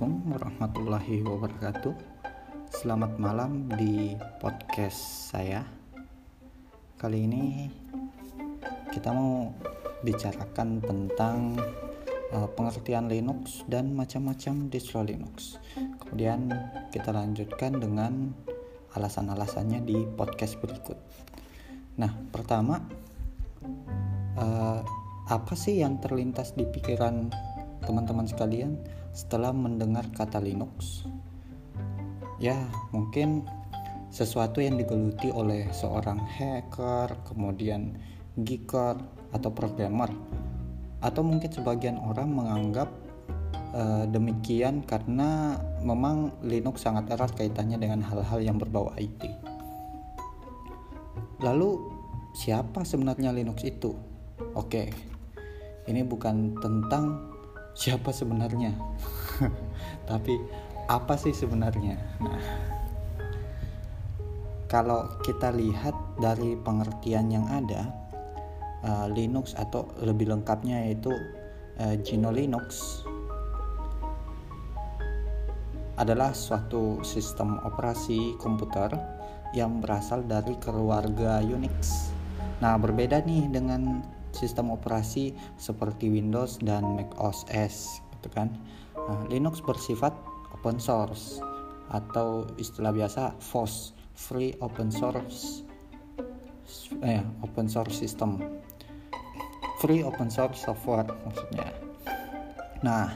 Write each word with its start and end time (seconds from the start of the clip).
Assalamualaikum 0.00 0.32
warahmatullahi 0.32 1.16
wabarakatuh. 1.28 1.94
Selamat 2.72 3.20
malam 3.20 3.68
di 3.68 4.16
podcast 4.40 5.28
saya. 5.28 5.60
Kali 6.96 7.28
ini 7.28 7.68
kita 8.96 9.12
mau 9.12 9.52
bicarakan 10.00 10.80
tentang 10.80 11.60
uh, 12.32 12.48
pengertian 12.48 13.12
Linux 13.12 13.60
dan 13.68 13.92
macam-macam 13.92 14.72
distro 14.72 15.04
Linux. 15.04 15.60
Kemudian 15.76 16.48
kita 16.88 17.12
lanjutkan 17.12 17.76
dengan 17.76 18.32
alasan-alasannya 18.96 19.84
di 19.84 20.08
podcast 20.16 20.56
berikut. 20.64 20.96
Nah, 22.00 22.08
pertama 22.32 22.80
uh, 24.40 24.80
apa 25.28 25.52
sih 25.52 25.84
yang 25.84 26.00
terlintas 26.00 26.56
di 26.56 26.64
pikiran 26.64 27.28
teman-teman 27.84 28.24
sekalian 28.24 28.80
setelah 29.10 29.50
mendengar 29.50 30.06
kata 30.14 30.38
Linux? 30.38 31.04
Ya, 32.40 32.56
mungkin 32.94 33.44
sesuatu 34.10 34.58
yang 34.58 34.74
digeluti 34.80 35.30
oleh 35.30 35.70
seorang 35.70 36.18
hacker, 36.18 37.14
kemudian 37.28 37.94
geeker 38.42 38.98
atau 39.30 39.50
programmer. 39.54 40.10
Atau 41.00 41.24
mungkin 41.24 41.48
sebagian 41.48 41.96
orang 41.96 42.34
menganggap 42.34 42.90
uh, 43.72 44.04
demikian 44.10 44.82
karena 44.84 45.56
memang 45.80 46.34
Linux 46.42 46.84
sangat 46.84 47.08
erat 47.14 47.32
kaitannya 47.38 47.78
dengan 47.78 48.02
hal-hal 48.04 48.42
yang 48.42 48.58
berbau 48.58 48.90
IT. 48.98 49.30
Lalu 51.40 51.80
siapa 52.36 52.84
sebenarnya 52.84 53.32
Linux 53.32 53.64
itu? 53.64 53.96
Oke. 54.52 54.92
Ini 55.88 56.04
bukan 56.04 56.60
tentang 56.60 57.29
siapa 57.74 58.10
sebenarnya 58.10 58.74
tapi 60.10 60.36
apa 60.90 61.14
sih 61.14 61.34
sebenarnya 61.34 61.96
nah 62.20 62.40
kalau 64.70 65.18
kita 65.26 65.50
lihat 65.50 65.98
dari 66.22 66.54
pengertian 66.54 67.26
yang 67.26 67.46
ada 67.50 67.90
uh, 68.86 69.10
Linux 69.10 69.58
atau 69.58 69.90
lebih 69.98 70.30
lengkapnya 70.30 70.86
yaitu 70.86 71.10
uh, 71.82 71.94
GNU 71.98 72.30
Linux 72.30 73.02
adalah 75.98 76.32
suatu 76.32 77.04
sistem 77.04 77.60
operasi 77.66 78.38
komputer 78.40 78.88
yang 79.52 79.84
berasal 79.84 80.24
dari 80.24 80.56
keluarga 80.56 81.44
Unix. 81.44 82.08
Nah, 82.64 82.80
berbeda 82.80 83.20
nih 83.20 83.52
dengan 83.52 84.00
sistem 84.32 84.70
operasi 84.74 85.34
seperti 85.58 86.10
Windows 86.10 86.58
dan 86.62 86.96
Mac 86.96 87.10
OS 87.18 88.00
gitu 88.18 88.28
kan. 88.32 88.52
Nah, 88.94 89.26
Linux 89.28 89.62
bersifat 89.64 90.12
open 90.54 90.78
source 90.78 91.40
atau 91.90 92.46
istilah 92.60 92.94
biasa 92.94 93.34
FOSS, 93.42 93.96
Free 94.14 94.54
Open 94.60 94.92
Source 94.92 95.70
eh 97.02 97.22
open 97.42 97.66
source 97.66 97.94
system. 97.96 98.38
Free 99.80 100.04
open 100.04 100.28
source 100.28 100.60
software 100.60 101.08
maksudnya. 101.24 101.66
Nah, 102.84 103.08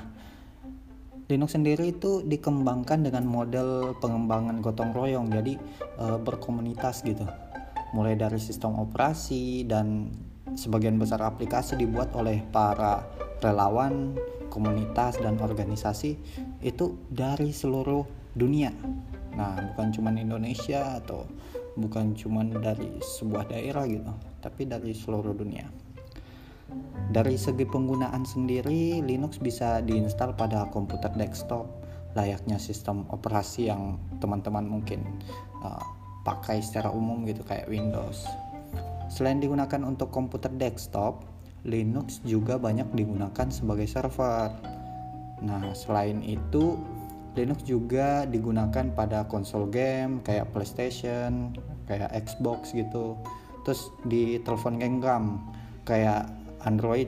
Linux 1.28 1.56
sendiri 1.56 1.92
itu 1.92 2.24
dikembangkan 2.24 3.04
dengan 3.04 3.24
model 3.24 3.96
pengembangan 4.00 4.60
gotong 4.60 4.92
royong, 4.92 5.28
jadi 5.32 5.56
e, 5.96 6.04
berkomunitas 6.20 7.04
gitu. 7.04 7.24
Mulai 7.96 8.16
dari 8.16 8.40
sistem 8.40 8.76
operasi 8.80 9.64
dan 9.64 10.12
sebagian 10.54 10.98
besar 10.98 11.22
aplikasi 11.22 11.78
dibuat 11.78 12.14
oleh 12.14 12.42
para 12.50 13.04
relawan, 13.42 14.14
komunitas 14.48 15.18
dan 15.18 15.38
organisasi 15.42 16.16
itu 16.62 16.96
dari 17.10 17.50
seluruh 17.50 18.06
dunia. 18.34 18.70
Nah, 19.34 19.58
bukan 19.74 19.90
cuma 19.90 20.14
Indonesia 20.14 20.98
atau 21.02 21.26
bukan 21.74 22.14
cuma 22.14 22.46
dari 22.46 23.02
sebuah 23.02 23.50
daerah 23.50 23.82
gitu, 23.86 24.14
tapi 24.38 24.66
dari 24.66 24.94
seluruh 24.94 25.34
dunia. 25.34 25.66
Dari 27.10 27.36
segi 27.38 27.66
penggunaan 27.66 28.24
sendiri, 28.24 29.02
Linux 29.04 29.38
bisa 29.38 29.82
diinstal 29.84 30.34
pada 30.34 30.66
komputer 30.70 31.12
desktop 31.14 31.84
layaknya 32.14 32.62
sistem 32.62 33.04
operasi 33.10 33.68
yang 33.68 33.98
teman-teman 34.22 34.62
mungkin 34.62 35.02
uh, 35.60 35.82
pakai 36.22 36.62
secara 36.62 36.88
umum 36.94 37.26
gitu 37.26 37.42
kayak 37.42 37.66
Windows. 37.66 38.24
Selain 39.14 39.38
digunakan 39.38 39.78
untuk 39.86 40.10
komputer 40.10 40.50
desktop, 40.58 41.22
Linux 41.62 42.18
juga 42.26 42.58
banyak 42.58 42.90
digunakan 42.98 43.46
sebagai 43.46 43.86
server. 43.86 44.50
Nah, 45.38 45.70
selain 45.70 46.18
itu, 46.26 46.74
Linux 47.38 47.62
juga 47.62 48.26
digunakan 48.26 48.90
pada 48.90 49.22
konsol 49.30 49.70
game 49.70 50.18
kayak 50.26 50.50
PlayStation, 50.50 51.54
kayak 51.86 52.10
Xbox 52.26 52.74
gitu. 52.74 53.14
Terus 53.62 53.94
di 54.02 54.42
telepon 54.42 54.82
genggam 54.82 55.46
kayak 55.86 56.26
Android, 56.66 57.06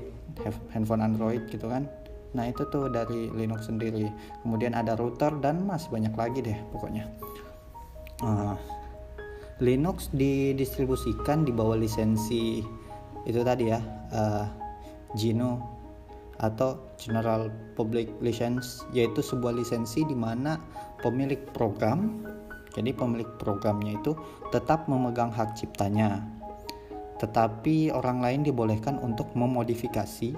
handphone 0.71 1.03
Android 1.03 1.43
gitu 1.51 1.67
kan. 1.67 1.91
Nah, 2.39 2.47
itu 2.47 2.63
tuh 2.71 2.87
dari 2.87 3.35
Linux 3.35 3.67
sendiri. 3.67 4.07
Kemudian 4.47 4.79
ada 4.79 4.95
router 4.95 5.35
dan 5.43 5.67
masih 5.67 5.91
banyak 5.91 6.15
lagi 6.15 6.39
deh 6.39 6.59
pokoknya. 6.71 7.11
Uh, 8.23 8.55
Linux 9.65 10.13
didistribusikan 10.13 11.49
di 11.49 11.53
bawah 11.53 11.81
lisensi 11.81 12.61
itu 13.25 13.41
tadi 13.41 13.73
ya 13.73 13.81
uh, 14.13 14.45
GNU 15.17 15.57
atau 16.37 16.77
General 17.01 17.49
Public 17.73 18.13
License 18.21 18.85
yaitu 18.93 19.25
sebuah 19.25 19.57
lisensi 19.57 20.05
di 20.05 20.13
mana 20.13 20.61
pemilik 21.01 21.41
program 21.57 22.21
jadi 22.77 22.93
pemilik 22.93 23.27
programnya 23.41 23.97
itu 23.97 24.13
tetap 24.53 24.85
memegang 24.93 25.33
hak 25.33 25.57
ciptanya 25.57 26.21
tetapi 27.17 27.89
orang 27.97 28.21
lain 28.21 28.41
dibolehkan 28.45 29.01
untuk 29.01 29.33
memodifikasi 29.33 30.37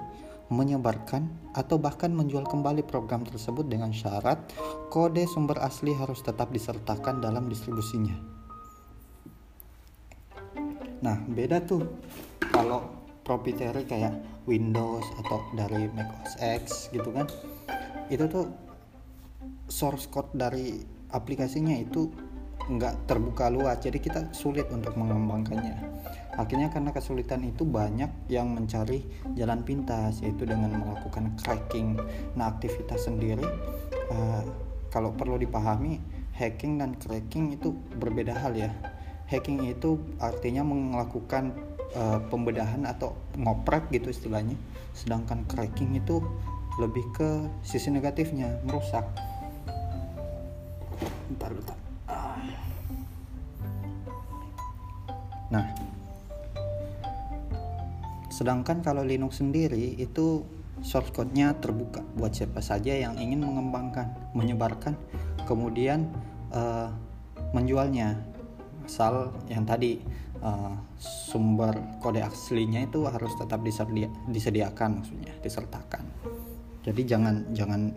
menyebarkan 0.49 1.27
atau 1.53 1.77
bahkan 1.77 2.09
menjual 2.09 2.47
kembali 2.47 2.87
program 2.87 3.27
tersebut 3.27 3.67
dengan 3.67 3.91
syarat 3.91 4.39
kode 4.89 5.27
sumber 5.29 5.59
asli 5.61 5.93
harus 5.93 6.25
tetap 6.25 6.49
disertakan 6.49 7.21
dalam 7.21 7.45
distribusinya. 7.45 8.38
Nah, 10.99 11.19
beda 11.27 11.63
tuh. 11.63 11.83
Kalau 12.49 12.99
proprietary 13.23 13.85
kayak 13.85 14.15
Windows 14.49 15.05
atau 15.21 15.37
dari 15.53 15.85
Mac 15.93 16.09
OS 16.25 16.33
X 16.41 16.63
gitu 16.89 17.13
kan. 17.13 17.29
Itu 18.09 18.25
tuh 18.25 18.49
source 19.69 20.09
code 20.09 20.33
dari 20.33 20.81
aplikasinya 21.13 21.77
itu 21.77 22.09
nggak 22.69 23.05
terbuka 23.05 23.53
luas. 23.53 23.77
Jadi 23.81 24.01
kita 24.01 24.33
sulit 24.33 24.65
untuk 24.73 24.97
mengembangkannya. 24.97 25.77
Akhirnya 26.39 26.71
karena 26.73 26.89
kesulitan 26.95 27.43
itu 27.45 27.67
banyak 27.67 28.31
yang 28.31 28.55
mencari 28.55 29.03
jalan 29.35 29.61
pintas 29.61 30.23
yaitu 30.25 30.47
dengan 30.49 30.73
melakukan 30.73 31.35
cracking. 31.37 31.99
Nah 32.33 32.49
aktivitas 32.55 33.05
sendiri 33.05 33.45
uh, 34.09 34.41
kalau 34.89 35.13
perlu 35.13 35.37
dipahami 35.37 36.01
hacking 36.33 36.81
dan 36.81 36.97
cracking 36.97 37.53
itu 37.53 37.75
berbeda 37.99 38.33
hal 38.33 38.55
ya 38.55 38.71
hacking 39.29 39.61
itu 39.69 40.01
artinya 40.17 40.65
melakukan 40.65 41.53
uh, 41.93 42.19
pembedahan 42.27 42.83
atau 42.89 43.13
ngoprek 43.37 43.93
gitu 43.93 44.09
istilahnya. 44.09 44.57
Sedangkan 44.97 45.45
cracking 45.45 45.95
itu 45.95 46.19
lebih 46.81 47.05
ke 47.13 47.29
sisi 47.61 47.93
negatifnya 47.93 48.59
merusak. 48.65 49.05
Bentar 51.29 51.53
bentar. 51.53 51.77
Nah 55.53 55.65
sedangkan 58.29 58.79
kalau 58.79 59.03
Linux 59.03 59.43
sendiri 59.43 59.99
itu 59.99 60.47
source 60.79 61.11
code-nya 61.11 61.59
terbuka 61.59 61.99
buat 62.15 62.31
siapa 62.31 62.63
saja 62.63 62.95
yang 62.95 63.19
ingin 63.19 63.43
mengembangkan 63.43 64.15
menyebarkan 64.31 64.95
kemudian 65.43 66.07
uh, 66.55 66.87
menjualnya 67.51 68.28
asal 68.89 69.29
yang 69.45 69.69
tadi 69.69 70.01
uh, 70.41 70.73
sumber 70.97 71.77
kode 72.01 72.25
aslinya 72.25 72.89
itu 72.89 73.05
harus 73.05 73.29
tetap 73.37 73.61
disedia, 73.61 74.09
disediakan 74.25 75.05
maksudnya 75.05 75.33
disertakan. 75.45 76.09
Jadi 76.81 77.05
jangan 77.05 77.53
jangan 77.53 77.93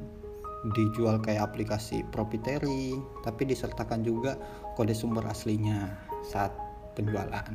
dijual 0.77 1.19
kayak 1.25 1.49
aplikasi 1.49 2.05
proprietary 2.13 2.95
tapi 3.25 3.49
disertakan 3.49 4.05
juga 4.05 4.37
kode 4.77 4.93
sumber 4.93 5.25
aslinya 5.33 5.89
saat 6.29 6.53
penjualan. 6.93 7.49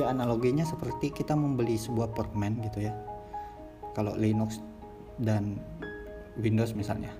Ya 0.00 0.04
analoginya 0.08 0.64
seperti 0.64 1.12
kita 1.12 1.36
membeli 1.36 1.76
sebuah 1.76 2.16
permen 2.16 2.64
gitu 2.72 2.88
ya. 2.88 2.96
Kalau 3.92 4.16
Linux 4.16 4.64
dan 5.20 5.60
Windows 6.40 6.72
misalnya 6.72 7.12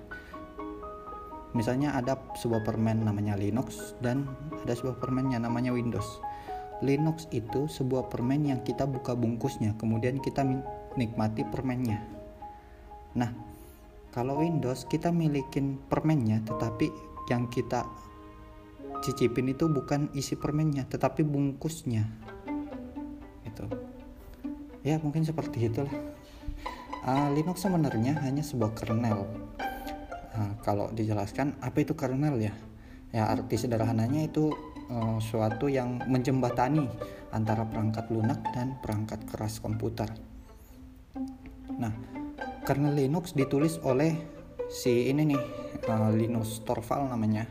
misalnya 1.55 1.95
ada 1.95 2.19
sebuah 2.35 2.65
permen 2.65 3.07
namanya 3.07 3.39
Linux 3.39 3.95
dan 4.03 4.27
ada 4.65 4.73
sebuah 4.75 4.99
permen 4.99 5.31
yang 5.31 5.47
namanya 5.47 5.71
Windows. 5.71 6.19
Linux 6.83 7.25
itu 7.33 7.65
sebuah 7.65 8.11
permen 8.11 8.53
yang 8.53 8.61
kita 8.61 8.85
buka 8.85 9.17
bungkusnya 9.17 9.73
kemudian 9.79 10.21
kita 10.21 10.45
nikmati 10.93 11.41
permennya. 11.47 12.03
Nah 13.17 13.31
kalau 14.11 14.41
Windows 14.41 14.85
kita 14.85 15.09
milikin 15.09 15.81
permennya 15.89 16.43
tetapi 16.45 16.89
yang 17.31 17.49
kita 17.49 17.85
cicipin 19.01 19.53
itu 19.53 19.69
bukan 19.69 20.09
isi 20.13 20.37
permennya 20.37 20.85
tetapi 20.85 21.25
bungkusnya. 21.25 22.05
Itu 23.45 23.65
ya 24.85 25.01
mungkin 25.01 25.25
seperti 25.25 25.69
itulah. 25.69 25.93
Uh, 27.07 27.31
Linux 27.31 27.63
sebenarnya 27.63 28.19
hanya 28.19 28.43
sebuah 28.43 28.75
kernel 28.75 29.23
kalau 30.67 30.91
dijelaskan 30.91 31.55
apa 31.63 31.79
itu 31.79 31.95
kernel 31.95 32.35
ya? 32.43 32.51
Ya 33.15 33.31
arti 33.31 33.55
sederhananya 33.55 34.27
itu 34.27 34.51
uh, 34.91 35.15
suatu 35.23 35.71
yang 35.71 36.03
menjembatani 36.11 36.91
antara 37.31 37.63
perangkat 37.63 38.11
lunak 38.11 38.43
dan 38.51 38.75
perangkat 38.83 39.23
keras 39.23 39.63
komputer. 39.63 40.11
Nah 41.79 41.95
kernel 42.67 42.99
Linux 42.99 43.31
ditulis 43.31 43.79
oleh 43.87 44.11
si 44.67 45.07
ini 45.07 45.23
nih 45.31 45.43
uh, 45.87 46.11
Linus 46.11 46.59
Torvald 46.67 47.15
namanya 47.15 47.47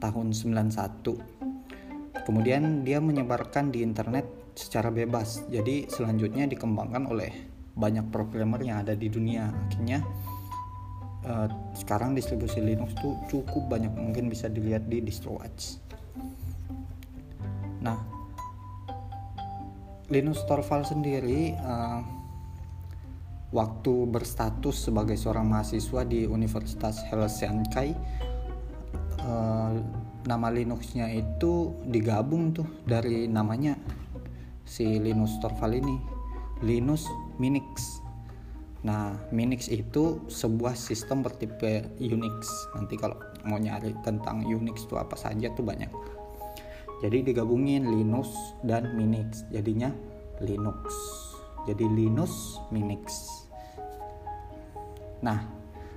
tahun 0.00 0.32
91 0.32 2.24
kemudian 2.24 2.82
dia 2.88 3.04
menyebarkan 3.04 3.68
di 3.68 3.84
internet 3.84 4.26
secara 4.56 4.88
bebas. 4.90 5.44
Jadi 5.46 5.86
selanjutnya 5.86 6.48
dikembangkan 6.48 7.06
oleh 7.06 7.30
banyak 7.76 8.08
programmer 8.08 8.58
yang 8.64 8.82
ada 8.82 8.96
di 8.96 9.06
dunia. 9.06 9.52
Akhirnya 9.52 10.00
uh, 11.26 11.48
sekarang 11.74 12.14
distribusi 12.14 12.62
Linux 12.62 12.94
tuh 12.96 13.18
cukup 13.28 13.66
banyak 13.76 13.92
mungkin 13.92 14.30
bisa 14.30 14.46
dilihat 14.46 14.86
di 14.86 15.02
DistroWatch 15.02 15.82
nah 17.82 17.98
Linus 20.06 20.46
Torvald 20.46 20.86
sendiri 20.86 21.58
uh, 21.58 22.00
waktu 23.50 23.94
berstatus 24.06 24.86
sebagai 24.86 25.18
seorang 25.18 25.46
mahasiswa 25.50 26.06
di 26.06 26.26
Universitas 26.26 27.02
Helsinki 27.10 27.94
uh, 29.22 29.74
nama 30.26 30.48
Linuxnya 30.50 31.10
itu 31.10 31.74
digabung 31.86 32.50
tuh 32.50 32.66
dari 32.82 33.30
namanya 33.30 33.78
si 34.66 34.98
Linus 34.98 35.38
Torvald 35.38 35.78
ini 35.78 35.96
Linus 36.66 37.06
Minix 37.38 38.05
nah 38.86 39.18
Minix 39.34 39.66
itu 39.66 40.22
sebuah 40.30 40.78
sistem 40.78 41.26
bertipe 41.26 41.90
Unix 41.98 42.46
nanti 42.78 42.94
kalau 42.94 43.18
mau 43.42 43.58
nyari 43.58 43.90
tentang 44.06 44.46
Unix 44.46 44.86
itu 44.86 44.94
apa 44.94 45.18
saja 45.18 45.50
tuh 45.58 45.66
banyak 45.66 45.90
jadi 47.02 47.26
digabungin 47.26 47.90
Linux 47.90 48.30
dan 48.62 48.94
Minix 48.94 49.42
jadinya 49.50 49.90
Linux 50.38 50.94
jadi 51.66 51.82
Linux 51.82 52.62
Minix 52.70 53.36
Nah, 55.24 55.40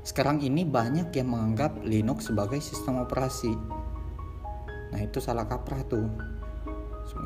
sekarang 0.01 0.39
ini 0.39 0.63
banyak 0.63 1.11
yang 1.11 1.35
menganggap 1.35 1.83
Linux 1.83 2.31
sebagai 2.31 2.63
sistem 2.63 3.03
operasi. 3.03 3.51
Nah, 4.89 4.99
itu 5.03 5.19
salah 5.19 5.43
kaprah 5.43 5.83
tuh. 5.85 6.07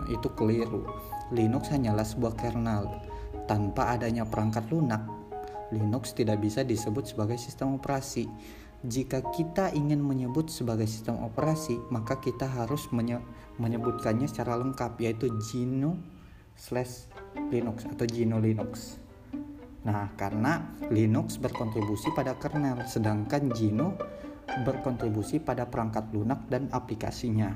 Itu 0.10 0.33
keliru. 0.33 0.83
Linux 1.31 1.69
hanyalah 1.69 2.04
sebuah 2.04 2.33
kernel. 2.36 2.89
Tanpa 3.45 3.94
adanya 3.94 4.25
perangkat 4.25 4.68
lunak, 4.71 5.04
Linux 5.73 6.13
tidak 6.13 6.39
bisa 6.45 6.61
disebut 6.61 7.09
sebagai 7.09 7.41
sistem 7.41 7.75
operasi. 7.75 8.29
Jika 8.83 9.23
kita 9.31 9.71
ingin 9.71 10.03
menyebut 10.03 10.51
sebagai 10.51 10.85
sistem 10.85 11.23
operasi, 11.23 11.79
maka 11.87 12.19
kita 12.19 12.45
harus 12.45 12.91
menye 12.91 13.17
menyebutkannya 13.55 14.27
secara 14.27 14.59
lengkap 14.59 14.99
yaitu 14.99 15.31
GNU 15.31 15.95
slash 16.59 17.07
Linux 17.49 17.87
atau 17.87 18.03
GNU 18.03 18.37
Linux. 18.43 18.99
Nah, 19.83 20.11
karena 20.15 20.63
Linux 20.91 21.39
berkontribusi 21.39 22.11
pada 22.15 22.35
kernel, 22.39 22.83
sedangkan 22.87 23.51
GNU 23.51 23.95
berkontribusi 24.63 25.39
pada 25.39 25.67
perangkat 25.67 26.11
lunak 26.11 26.47
dan 26.47 26.67
aplikasinya. 26.71 27.51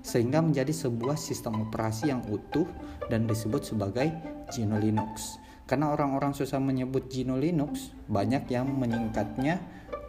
Sehingga 0.00 0.40
menjadi 0.40 0.72
sebuah 0.72 1.20
sistem 1.20 1.68
operasi 1.68 2.08
yang 2.08 2.24
utuh 2.32 2.64
dan 3.12 3.28
disebut 3.28 3.66
sebagai 3.66 4.08
GNU 4.54 4.78
Linux. 4.80 5.42
Karena 5.66 5.90
orang-orang 5.90 6.30
susah 6.30 6.62
menyebut 6.62 7.10
GNU 7.10 7.42
Linux, 7.42 7.90
banyak 8.06 8.46
yang 8.54 8.70
menyingkatnya 8.70 9.58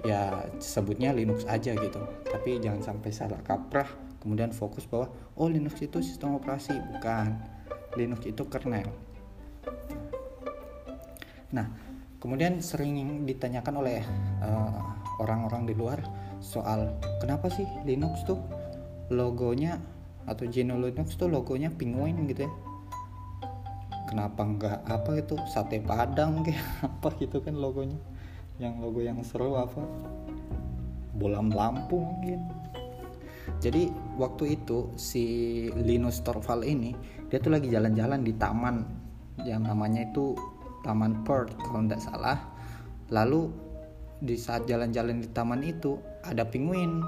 ya 0.06 0.46
sebutnya 0.62 1.10
Linux 1.12 1.50
aja 1.50 1.74
gitu. 1.74 2.02
Tapi 2.30 2.62
jangan 2.62 2.86
sampai 2.86 3.10
salah 3.10 3.42
kaprah 3.42 3.90
kemudian 4.22 4.54
fokus 4.54 4.86
bahwa 4.86 5.10
oh 5.34 5.50
Linux 5.50 5.82
itu 5.82 5.98
sistem 6.06 6.38
operasi, 6.38 6.78
bukan. 6.94 7.42
Linux 7.98 8.22
itu 8.30 8.46
kernel. 8.46 8.86
Nah, 11.50 11.66
kemudian 12.22 12.62
sering 12.62 13.26
ditanyakan 13.26 13.82
oleh 13.82 14.06
eh, 14.46 14.80
orang-orang 15.18 15.66
di 15.66 15.74
luar 15.74 16.02
soal 16.38 16.94
kenapa 17.18 17.50
sih 17.50 17.66
Linux 17.82 18.22
tuh 18.30 18.38
logonya 19.10 19.82
atau 20.28 20.46
GNU 20.46 20.78
Linux 20.92 21.18
tuh 21.18 21.32
logonya 21.32 21.74
penguin 21.74 22.28
gitu 22.30 22.46
ya 22.46 22.52
kenapa 24.08 24.42
enggak 24.42 24.80
apa 24.88 25.12
itu 25.20 25.36
sate 25.52 25.84
padang 25.84 26.42
kayak 26.42 26.64
apa 26.88 27.08
gitu 27.20 27.44
kan 27.44 27.60
logonya. 27.60 28.00
Yang 28.58 28.74
logo 28.82 29.00
yang 29.06 29.20
seru 29.22 29.54
apa? 29.54 29.84
Bolam 31.14 31.54
lampu 31.54 32.02
mungkin. 32.02 32.42
Jadi 33.62 33.92
waktu 34.18 34.60
itu 34.60 34.92
si 34.98 35.26
Linus 35.78 36.20
Torvald 36.26 36.66
ini 36.66 36.92
dia 37.30 37.38
tuh 37.38 37.54
lagi 37.54 37.70
jalan-jalan 37.70 38.26
di 38.26 38.34
taman. 38.34 38.82
Yang 39.46 39.62
namanya 39.70 40.02
itu 40.10 40.34
Taman 40.88 41.28
Perth 41.28 41.52
kalau 41.60 41.84
tidak 41.84 42.02
salah. 42.02 42.38
Lalu 43.12 43.52
di 44.24 44.40
saat 44.40 44.66
jalan-jalan 44.66 45.22
di 45.22 45.30
taman 45.30 45.62
itu 45.62 46.00
ada 46.24 46.48
penguin. 46.48 47.04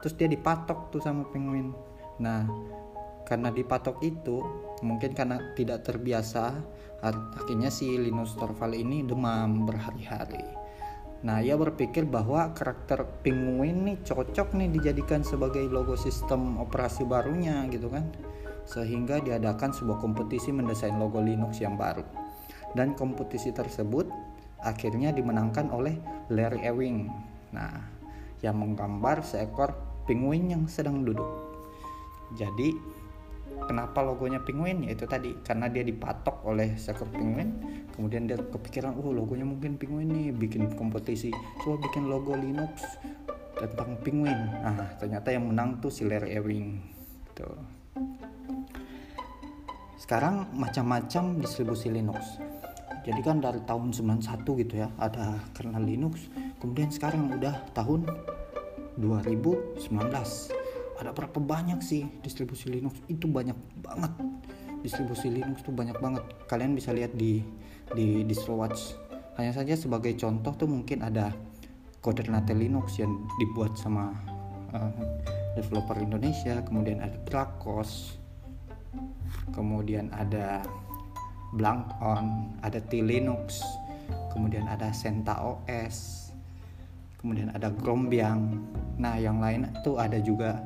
Terus 0.00 0.14
dia 0.16 0.28
dipatok 0.30 0.88
tuh 0.94 1.02
sama 1.04 1.28
penguin. 1.28 1.76
Nah 2.18 2.48
karena 3.28 3.52
dipatok 3.52 4.00
itu 4.00 4.40
mungkin 4.82 5.14
karena 5.14 5.54
tidak 5.54 5.86
terbiasa 5.86 6.54
akhirnya 7.02 7.70
si 7.70 7.94
Linus 7.94 8.34
Torvald 8.34 8.74
ini 8.74 9.06
demam 9.06 9.66
berhari-hari 9.68 10.42
nah 11.18 11.42
ia 11.42 11.58
berpikir 11.58 12.06
bahwa 12.06 12.54
karakter 12.54 13.02
penguin 13.26 13.82
nih 13.82 13.98
cocok 14.06 14.54
nih 14.54 14.70
dijadikan 14.70 15.26
sebagai 15.26 15.66
logo 15.66 15.98
sistem 15.98 16.62
operasi 16.62 17.02
barunya 17.02 17.66
gitu 17.70 17.90
kan 17.90 18.06
sehingga 18.68 19.18
diadakan 19.18 19.74
sebuah 19.74 19.98
kompetisi 19.98 20.54
mendesain 20.54 20.94
logo 20.94 21.18
Linux 21.18 21.58
yang 21.58 21.74
baru 21.74 22.06
dan 22.76 22.94
kompetisi 22.94 23.50
tersebut 23.50 24.06
akhirnya 24.62 25.14
dimenangkan 25.14 25.70
oleh 25.70 25.96
Larry 26.32 26.66
Ewing. 26.66 27.08
Nah, 27.54 27.74
yang 28.42 28.58
menggambar 28.58 29.22
seekor 29.22 29.74
penguin 30.04 30.50
yang 30.50 30.64
sedang 30.66 31.06
duduk. 31.06 31.26
Jadi, 32.36 32.74
kenapa 33.66 34.00
logonya 34.04 34.40
penguin? 34.42 34.84
Yaitu 34.84 35.04
tadi 35.04 35.36
karena 35.44 35.68
dia 35.68 35.84
dipatok 35.84 36.44
oleh 36.48 36.76
seekor 36.76 37.08
penguin, 37.12 37.58
kemudian 37.92 38.28
dia 38.28 38.38
kepikiran, 38.38 38.96
"Oh, 38.98 39.12
logonya 39.12 39.44
mungkin 39.44 39.76
penguin 39.76 40.08
nih, 40.08 40.28
bikin 40.32 40.72
kompetisi. 40.76 41.32
Coba 41.64 41.82
bikin 41.88 42.08
logo 42.08 42.36
Linux 42.36 42.84
tentang 43.56 43.98
penguin." 44.04 44.38
Nah, 44.62 44.96
ternyata 44.96 45.32
yang 45.32 45.48
menang 45.48 45.80
tuh 45.80 45.92
si 45.92 46.04
Larry 46.04 46.36
Ewing. 46.36 46.80
Tuh. 47.32 47.58
Sekarang 49.98 50.48
macam-macam 50.56 51.42
distribusi 51.42 51.92
Linux 51.92 52.40
jadi 53.08 53.24
kan 53.24 53.40
dari 53.40 53.64
tahun 53.64 53.96
91 53.96 54.44
gitu 54.60 54.74
ya 54.84 54.92
ada 55.00 55.40
kernel 55.56 55.80
Linux 55.80 56.28
kemudian 56.60 56.92
sekarang 56.92 57.32
udah 57.40 57.56
tahun 57.72 58.04
2019 59.00 60.57
ada 60.98 61.14
berapa 61.14 61.38
banyak 61.38 61.78
sih 61.80 62.06
distribusi 62.20 62.68
Linux? 62.68 62.98
Itu 63.06 63.30
banyak 63.30 63.54
banget. 63.82 64.12
Distribusi 64.82 65.30
Linux 65.30 65.62
tuh 65.62 65.74
banyak 65.74 65.98
banget. 65.98 66.22
Kalian 66.50 66.74
bisa 66.74 66.90
lihat 66.90 67.14
di 67.14 67.42
di 67.94 68.26
DistroWatch 68.26 69.08
hanya 69.38 69.54
saja 69.54 69.78
sebagai 69.78 70.12
contoh 70.18 70.52
tuh 70.52 70.68
mungkin 70.68 71.00
ada 71.06 71.30
Kodernate 72.02 72.52
Linux 72.52 72.98
yang 72.98 73.24
dibuat 73.38 73.78
sama 73.78 74.10
uh, 74.74 74.92
developer 75.54 75.96
Indonesia 75.96 76.58
kemudian 76.66 77.00
ada 77.00 77.16
Dracos 77.24 78.18
kemudian 79.54 80.10
ada 80.12 80.60
Blank 81.56 81.96
On, 82.04 82.52
ada 82.60 82.76
T 82.76 83.00
Linux, 83.00 83.64
kemudian 84.36 84.68
ada 84.68 84.92
Senta 84.92 85.40
OS, 85.40 86.28
kemudian 87.20 87.48
ada 87.56 87.72
Grombiang. 87.72 88.60
Nah, 89.00 89.16
yang 89.16 89.40
lain 89.40 89.72
itu 89.72 89.96
ada 89.96 90.20
juga 90.20 90.60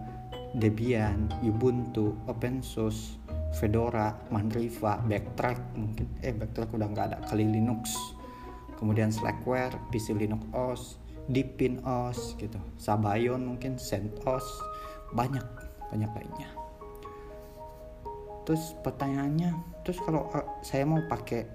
Debian, 0.52 1.32
Ubuntu, 1.40 2.12
OpenSUSE, 2.28 3.16
Fedora, 3.56 4.12
Mandriva, 4.28 5.00
Backtrack 5.00 5.76
mungkin. 5.76 6.06
Eh 6.20 6.32
Backtrack 6.32 6.72
udah 6.72 6.88
nggak 6.92 7.06
ada. 7.12 7.18
Kali 7.24 7.44
Linux. 7.44 7.96
Kemudian 8.76 9.14
Slackware, 9.14 9.78
PC 9.94 10.12
Linux 10.18 10.42
OS, 10.52 10.82
Deepin 11.30 11.80
OS 11.86 12.34
gitu. 12.36 12.58
Sabayon 12.76 13.46
mungkin 13.46 13.78
CentOS, 13.78 14.44
banyak 15.14 15.44
banyak 15.92 16.10
lainnya. 16.10 16.50
Terus 18.42 18.74
pertanyaannya 18.82 19.54
terus 19.86 20.02
kalau 20.02 20.26
uh, 20.34 20.46
saya 20.66 20.82
mau 20.82 20.98
pakai 21.06 21.46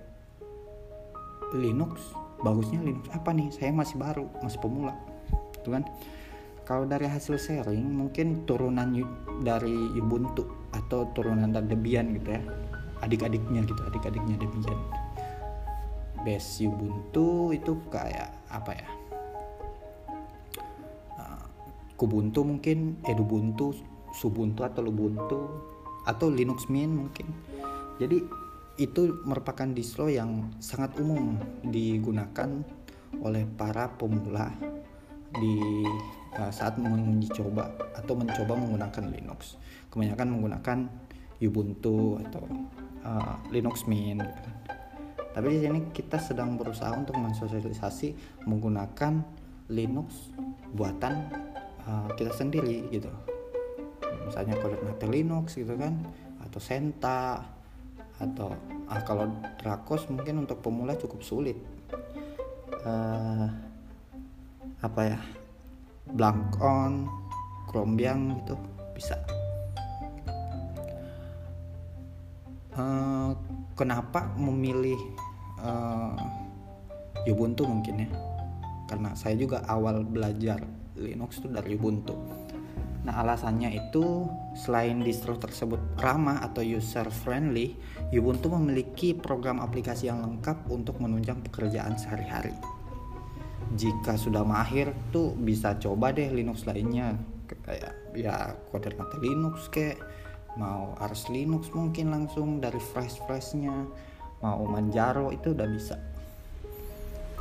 Linux 1.58 2.16
bagusnya 2.42 2.80
Linux 2.80 3.12
apa 3.12 3.34
nih? 3.36 3.51
Saya 3.51 3.74
masih 3.75 4.00
baru 4.00 4.30
masih 4.39 4.60
pemula. 4.62 4.96
Itu 5.58 5.74
kan 5.74 5.84
kalau 6.67 6.83
dari 6.83 7.07
hasil 7.07 7.39
sharing 7.39 7.79
mungkin 7.79 8.43
turunan 8.43 8.91
dari 9.39 9.95
Ubuntu 9.95 10.43
atau 10.75 11.07
turunan 11.15 11.47
dari 11.47 11.71
Debian 11.71 12.12
gitu 12.19 12.36
ya. 12.36 12.43
Adik-adiknya 13.00 13.63
gitu 13.63 13.79
adik-adiknya 13.88 14.36
Debian. 14.36 14.79
Base 16.27 16.67
Ubuntu 16.67 17.55
itu 17.55 17.71
kayak 17.88 18.36
apa 18.51 18.71
ya? 18.75 18.89
Uh, 21.15 21.45
Kubuntu 21.95 22.43
mungkin 22.43 23.00
Edubuntu 23.07 23.71
Subuntu 24.12 24.67
atau 24.67 24.83
Lubuntu 24.83 25.47
atau 26.03 26.27
Linux 26.27 26.67
Mint 26.67 26.91
mungkin. 26.91 27.31
Jadi 27.95 28.27
itu 28.75 29.24
merupakan 29.24 29.71
distro 29.71 30.12
yang 30.12 30.51
sangat 30.59 31.00
umum 31.00 31.39
digunakan 31.63 32.59
oleh 33.24 33.47
para 33.55 33.88
pemula 33.95 34.51
di 35.31 35.88
saat 36.51 36.77
menguji 36.77 37.29
coba 37.34 37.72
atau 37.96 38.13
mencoba 38.13 38.53
menggunakan 38.53 39.03
Linux. 39.10 39.57
Kebanyakan 39.89 40.27
menggunakan 40.38 40.77
Ubuntu 41.38 42.17
atau 42.25 42.43
uh, 43.05 43.38
Linux 43.53 43.86
Mint. 43.86 44.22
Gitu 44.22 44.39
kan. 44.41 44.55
Tapi 45.38 45.48
di 45.53 45.60
sini 45.62 45.79
kita 45.93 46.17
sedang 46.17 46.57
berusaha 46.57 46.89
untuk 46.98 47.13
mensosialisasi 47.22 48.41
menggunakan 48.50 49.22
Linux 49.69 50.34
buatan 50.74 51.13
uh, 51.86 52.10
kita 52.17 52.34
sendiri 52.34 52.89
gitu. 52.89 53.10
Misalnya 54.25 54.57
Mate 54.60 55.07
Linux 55.07 55.55
gitu 55.55 55.77
kan 55.77 55.93
atau 56.41 56.60
Senta 56.60 57.43
atau 58.17 58.50
ah, 58.89 59.01
kalau 59.05 59.29
Drakos 59.62 60.10
mungkin 60.10 60.41
untuk 60.41 60.57
pemula 60.65 60.98
cukup 60.98 61.22
sulit 61.22 61.57
uh, 62.81 63.46
apa 64.81 65.01
ya 65.05 65.19
blank 66.14 66.60
on 66.64 67.10
Chrombiang 67.68 68.40
gitu 68.44 68.56
bisa. 68.96 69.20
Uh, 72.78 73.34
kenapa 73.74 74.30
memilih 74.38 74.98
uh, 75.60 76.16
Ubuntu 77.28 77.66
mungkin 77.68 78.06
ya? 78.06 78.10
Karena 78.88 79.12
saya 79.18 79.36
juga 79.36 79.66
awal 79.68 80.06
belajar 80.08 80.64
Linux 80.96 81.44
itu 81.44 81.50
dari 81.52 81.76
Ubuntu. 81.76 82.16
Nah, 83.08 83.24
alasannya 83.24 83.72
itu 83.72 84.28
selain 84.52 85.00
distro 85.00 85.40
tersebut 85.40 85.80
ramah 86.02 86.44
atau 86.44 86.60
user 86.60 87.08
friendly, 87.08 87.78
Ubuntu 88.12 88.52
memiliki 88.52 89.16
program 89.16 89.64
aplikasi 89.64 90.12
yang 90.12 90.20
lengkap 90.24 90.68
untuk 90.68 91.00
menunjang 91.00 91.40
pekerjaan 91.40 91.96
sehari-hari. 91.96 92.52
Jika 93.77 94.17
sudah 94.17 94.41
mahir 94.41 94.89
tuh 95.13 95.38
bisa 95.38 95.77
coba 95.77 96.10
deh 96.10 96.34
Linux 96.34 96.65
lainnya. 96.65 97.13
Kayak 97.48 97.93
ya 98.17 98.57
Quadrant 98.74 99.13
Linux 99.22 99.69
kayak 99.69 100.01
mau 100.57 100.98
Ars 100.98 101.29
Linux 101.29 101.69
mungkin 101.72 102.10
langsung 102.10 102.57
dari 102.57 102.81
fresh 102.81 103.22
freshnya. 103.29 103.86
Mau 104.41 104.65
Manjaro 104.65 105.29
itu 105.29 105.53
udah 105.53 105.67
bisa. 105.69 105.96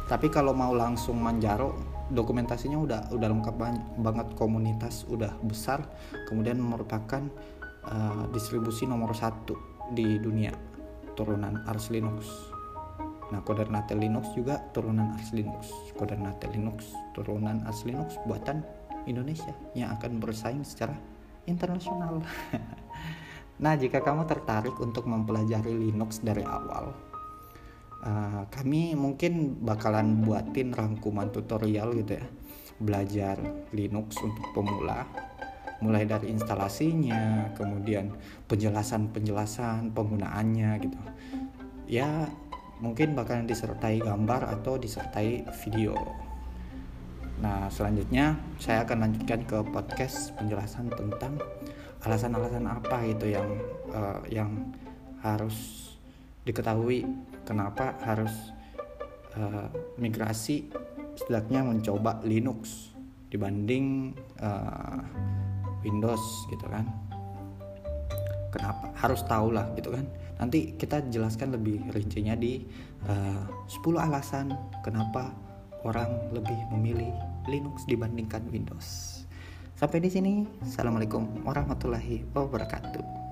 Tapi 0.06 0.30
kalau 0.30 0.52
mau 0.52 0.76
langsung 0.76 1.18
Manjaro 1.18 1.74
dokumentasinya 2.12 2.78
udah 2.78 3.00
udah 3.10 3.28
lengkap 3.32 3.56
banget 3.98 4.28
komunitas 4.38 5.08
udah 5.08 5.34
besar. 5.42 5.82
Kemudian 6.28 6.60
merupakan 6.60 7.26
uh, 7.88 8.28
distribusi 8.30 8.84
nomor 8.84 9.16
satu 9.16 9.56
di 9.90 10.20
dunia 10.20 10.52
turunan 11.16 11.64
Ars 11.64 11.88
Linux 11.88 12.55
nah 13.34 13.42
Kudernate 13.42 13.98
Linux 13.98 14.30
juga 14.34 14.62
turunan 14.70 15.14
Ars 15.14 15.34
Linux. 15.34 15.70
Kudernate 15.98 16.46
Linux 16.52 16.94
turunan 17.12 17.62
Ars 17.66 17.82
Linux 17.82 18.18
buatan 18.26 18.62
Indonesia 19.06 19.54
yang 19.74 19.94
akan 19.98 20.18
bersaing 20.22 20.62
secara 20.62 20.94
internasional. 21.46 22.22
Nah 23.56 23.72
jika 23.72 24.04
kamu 24.04 24.28
tertarik 24.28 24.76
untuk 24.84 25.08
mempelajari 25.08 25.72
Linux 25.72 26.20
dari 26.20 26.44
awal 26.44 26.92
uh, 28.06 28.42
kami 28.52 28.94
mungkin 28.94 29.58
bakalan 29.64 30.22
buatin 30.22 30.70
rangkuman 30.70 31.32
tutorial 31.34 31.96
gitu 31.98 32.20
ya. 32.20 32.26
Belajar 32.76 33.40
Linux 33.72 34.20
untuk 34.20 34.52
pemula 34.52 35.08
mulai 35.76 36.08
dari 36.08 36.32
instalasinya 36.32 37.52
kemudian 37.52 38.08
penjelasan-penjelasan 38.48 39.92
penggunaannya 39.92 40.70
gitu. 40.80 40.98
Ya 41.88 42.28
mungkin 42.80 43.16
bakalan 43.16 43.48
disertai 43.48 44.00
gambar 44.00 44.52
atau 44.60 44.76
disertai 44.76 45.48
video. 45.64 45.96
Nah 47.40 47.68
selanjutnya 47.68 48.36
saya 48.56 48.84
akan 48.84 49.08
lanjutkan 49.08 49.44
ke 49.44 49.58
podcast 49.72 50.32
penjelasan 50.36 50.88
tentang 50.92 51.36
alasan-alasan 52.04 52.64
apa 52.68 53.02
gitu 53.08 53.32
yang 53.32 53.48
uh, 53.92 54.20
yang 54.28 54.72
harus 55.20 55.90
diketahui 56.46 57.02
kenapa 57.42 57.98
harus 58.04 58.32
uh, 59.34 59.68
migrasi 59.98 60.70
setidaknya 61.18 61.66
mencoba 61.66 62.22
Linux 62.22 62.92
dibanding 63.32 64.14
uh, 64.38 65.02
Windows 65.82 66.22
gitu 66.52 66.66
kan 66.70 66.86
kenapa? 68.56 68.88
Harus 68.96 69.20
tahu 69.28 69.52
lah 69.52 69.68
gitu 69.76 69.92
kan? 69.92 70.08
Nanti 70.40 70.72
kita 70.80 71.04
jelaskan 71.12 71.52
lebih 71.52 71.84
rincinya 71.92 72.32
di 72.32 72.64
uh, 73.04 73.44
10 73.68 73.84
alasan 74.00 74.56
kenapa 74.80 75.32
orang 75.84 76.32
lebih 76.32 76.56
memilih 76.72 77.12
Linux 77.46 77.84
dibandingkan 77.84 78.48
Windows. 78.48 79.20
Sampai 79.76 80.00
di 80.00 80.08
sini 80.08 80.48
assalamualaikum 80.64 81.44
warahmatullahi 81.44 82.24
wabarakatuh 82.32 83.25